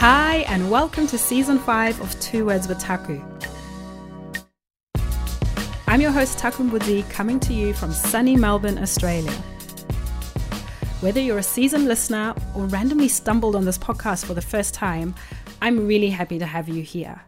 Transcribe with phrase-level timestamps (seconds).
[0.00, 3.20] Hi, and welcome to season five of Two Words with Taku.
[5.86, 9.30] I'm your host, Taku Mbudzi, coming to you from sunny Melbourne, Australia.
[11.02, 15.14] Whether you're a seasoned listener or randomly stumbled on this podcast for the first time,
[15.60, 17.20] I'm really happy to have you here.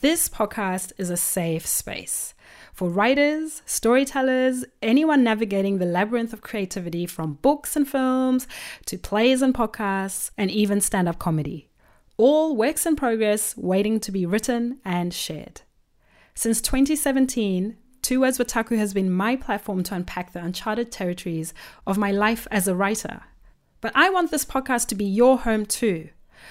[0.00, 2.34] This podcast is a safe space
[2.72, 8.46] for writers, storytellers, anyone navigating the labyrinth of creativity from books and films
[8.86, 11.69] to plays and podcasts, and even stand up comedy.
[12.20, 15.62] All works in progress waiting to be written and shared.
[16.34, 21.54] Since 2017, Two Words with Taku has been my platform to unpack the uncharted territories
[21.86, 23.22] of my life as a writer.
[23.80, 26.10] But I want this podcast to be your home too.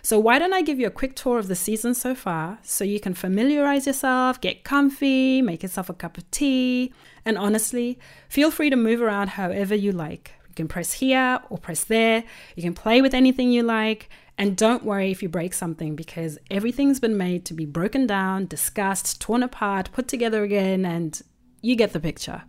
[0.00, 2.82] So, why don't I give you a quick tour of the season so far so
[2.82, 6.94] you can familiarize yourself, get comfy, make yourself a cup of tea,
[7.26, 7.98] and honestly,
[8.30, 10.32] feel free to move around however you like.
[10.48, 12.24] You can press here or press there,
[12.56, 14.08] you can play with anything you like,
[14.40, 18.46] and don't worry if you break something because everything's been made to be broken down,
[18.46, 21.20] discussed, torn apart, put together again, and
[21.60, 22.44] you get the picture.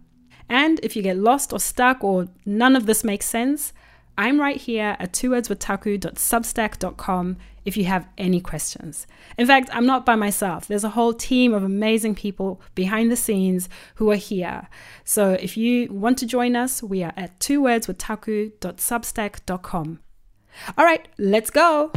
[0.48, 3.74] And if you get lost or stuck or none of this makes sense,
[4.18, 9.06] I'm right here at twowordswithtaku.substack.com if you have any questions.
[9.38, 10.70] In fact, I'm not by myself.
[10.70, 14.70] There's a whole team of amazing people behind the scenes who are here.
[15.04, 20.00] So if you want to join us, we are at twowordswithtaku.substack.com.
[20.78, 21.92] All right, let's go.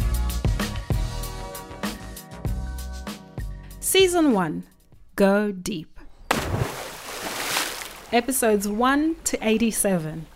[3.81, 4.65] Season 1
[5.17, 5.99] Go Deep.
[8.13, 10.27] Episodes 1 to 87.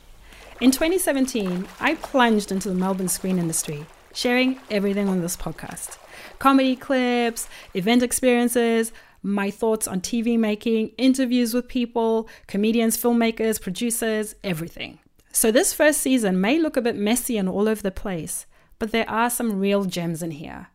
[0.61, 5.99] In 2017, I plunged into the Melbourne screen industry, sharing everything on this podcast
[6.39, 14.35] comedy clips, event experiences, my thoughts on TV making, interviews with people, comedians, filmmakers, producers,
[14.45, 14.99] everything.
[15.39, 18.45] So, this first season may look a bit messy and all over the place,
[18.81, 20.67] but there are some real gems in here.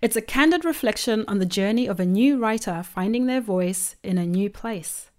[0.00, 4.16] It's a candid reflection on the journey of a new writer finding their voice in
[4.16, 5.10] a new place.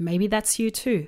[0.00, 1.06] Maybe that's you too.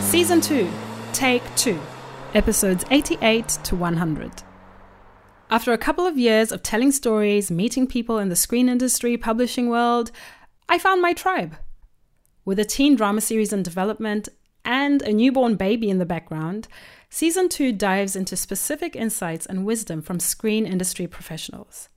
[0.00, 0.68] Season 2,
[1.12, 1.80] Take 2,
[2.34, 4.42] episodes 88 to 100.
[5.48, 9.68] After a couple of years of telling stories, meeting people in the screen industry, publishing
[9.68, 10.10] world,
[10.68, 11.56] I found my tribe.
[12.44, 14.28] With a teen drama series in development
[14.64, 16.66] and a newborn baby in the background,
[17.08, 21.88] Season 2 dives into specific insights and wisdom from screen industry professionals.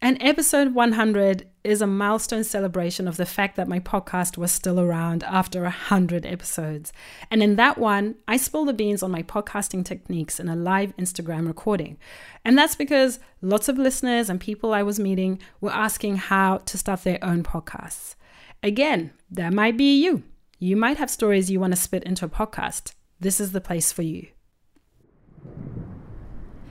[0.00, 4.78] And episode 100 is a milestone celebration of the fact that my podcast was still
[4.78, 6.92] around after 100 episodes.
[7.32, 10.96] And in that one, I spill the beans on my podcasting techniques in a live
[10.96, 11.98] Instagram recording.
[12.44, 16.78] And that's because lots of listeners and people I was meeting were asking how to
[16.78, 18.14] start their own podcasts.
[18.62, 20.22] Again, that might be you.
[20.60, 22.92] You might have stories you want to spit into a podcast.
[23.18, 24.28] This is the place for you.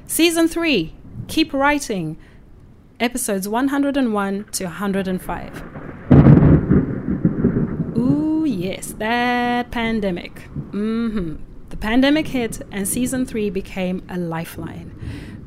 [0.05, 0.95] Season 3
[1.27, 2.17] Keep Writing
[2.99, 5.63] episodes 101 to 105.
[7.97, 10.35] Ooh, yes, that pandemic.
[10.71, 11.35] Mm-hmm.
[11.69, 14.93] The pandemic hit, and season three became a lifeline.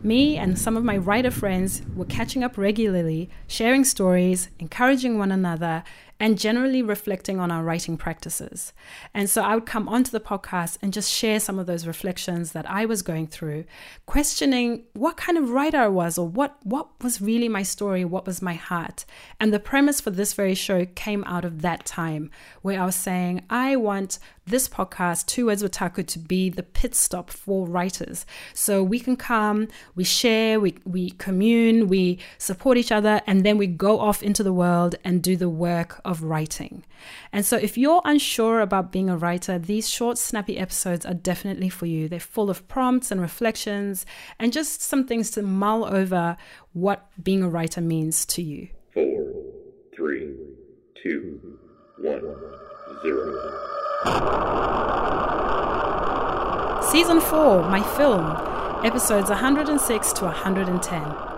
[0.03, 5.33] Me and some of my writer friends were catching up regularly, sharing stories, encouraging one
[5.33, 5.83] another,
[6.21, 8.75] and generally reflecting on our writing practices.
[9.15, 12.53] And so I would come onto the podcast and just share some of those reflections
[12.53, 13.65] that I was going through,
[14.05, 18.27] questioning what kind of writer I was or what, what was really my story, what
[18.27, 19.07] was my heart.
[19.41, 22.31] And the premise for this very show came out of that time
[22.61, 24.19] where I was saying, I want
[24.51, 28.27] this podcast, Two Words with Taku, to be the pit stop for writers.
[28.53, 33.57] So we can come, we share, we, we commune, we support each other, and then
[33.57, 36.85] we go off into the world and do the work of writing.
[37.33, 41.69] And so if you're unsure about being a writer, these short, snappy episodes are definitely
[41.69, 42.09] for you.
[42.09, 44.05] They're full of prompts and reflections
[44.39, 46.37] and just some things to mull over
[46.73, 48.69] what being a writer means to you.
[48.93, 49.33] Four,
[49.95, 50.35] three,
[51.01, 51.59] two,
[51.99, 52.37] one,
[53.03, 53.67] zero.
[56.91, 61.30] Season 4, my film, episodes 106 to 110.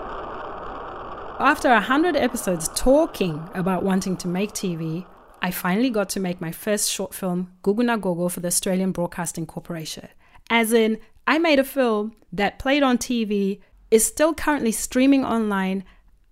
[1.43, 5.05] After 100 episodes talking about wanting to make TV,
[5.43, 9.47] I finally got to make my first short film, Guguna Gogo, for the Australian Broadcasting
[9.47, 10.07] Corporation.
[10.51, 13.59] As in, I made a film that played on TV,
[13.91, 15.83] is still currently streaming online.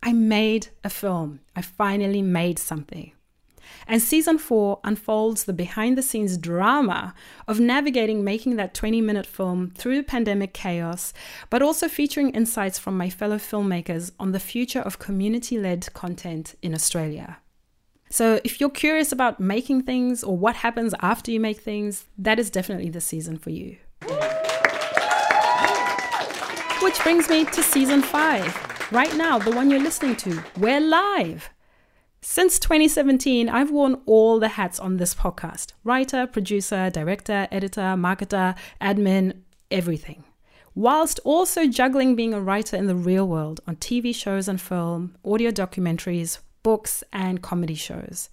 [0.01, 1.41] I made a film.
[1.57, 3.11] I finally made something.
[3.87, 7.15] And season four unfolds the behind the scenes drama
[7.49, 11.13] of navigating making that 20 minute film through pandemic chaos,
[11.51, 16.55] but also featuring insights from my fellow filmmakers on the future of community led content
[16.63, 17.39] in Australia.
[18.13, 22.41] So, if you're curious about making things or what happens after you make things, that
[22.41, 23.77] is definitely the season for you.
[26.83, 28.53] Which brings me to season five.
[28.91, 31.51] Right now, the one you're listening to, we're live.
[32.23, 38.57] Since 2017, I've worn all the hats on this podcast writer, producer, director, editor, marketer,
[38.79, 39.41] admin,
[39.71, 40.25] everything.
[40.75, 45.17] Whilst also juggling being a writer in the real world on TV shows and film,
[45.25, 48.29] audio documentaries, books, and comedy shows.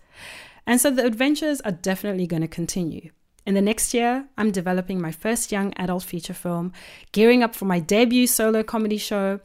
[0.66, 3.12] And so the adventures are definitely going to continue.
[3.46, 6.74] In the next year, I'm developing my first young adult feature film,
[7.14, 9.40] gearing up for my debut solo comedy show,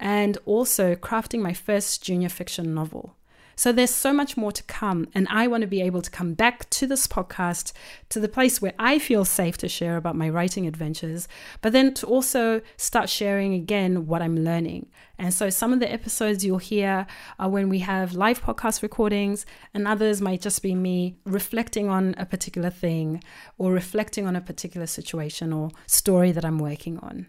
[0.00, 3.14] and also crafting my first junior fiction novel.
[3.56, 5.08] So there's so much more to come.
[5.14, 7.72] And I want to be able to come back to this podcast,
[8.08, 11.28] to the place where I feel safe to share about my writing adventures,
[11.60, 14.86] but then to also start sharing again what I'm learning.
[15.18, 17.06] And so some of the episodes you'll hear
[17.38, 22.14] are when we have live podcast recordings, and others might just be me reflecting on
[22.18, 23.22] a particular thing
[23.58, 27.26] or reflecting on a particular situation or story that I'm working on.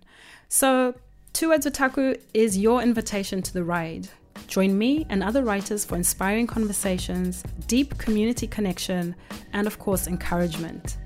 [0.50, 0.96] So,
[1.34, 4.08] Two Words with Taku is your invitation to the ride.
[4.48, 9.16] Join me and other writers for inspiring conversations, deep community connection,
[9.54, 10.98] and of course, encouragement.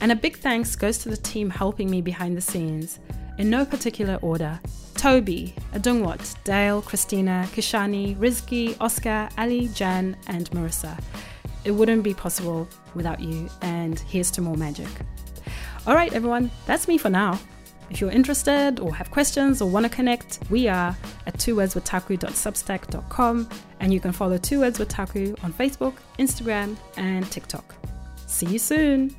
[0.00, 3.00] And a big thanks goes to the team helping me behind the scenes,
[3.38, 4.60] in no particular order
[4.94, 11.00] Toby, Adungwat, Dale, Christina, Kishani, Rizki, Oscar, Ali, Jan, and Marissa.
[11.64, 14.88] It wouldn't be possible without you, and here's to more magic.
[15.86, 17.38] All right, everyone, that's me for now.
[17.90, 20.96] If you're interested or have questions or want to connect, we are
[21.26, 23.48] at twowordswithtaku.substack.com
[23.80, 27.74] and you can follow Two Words with Taku on Facebook, Instagram, and TikTok.
[28.26, 29.14] See you soon!